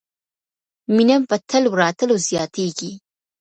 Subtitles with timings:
[0.95, 2.91] مینه په تلو راتلو زیاتیږي.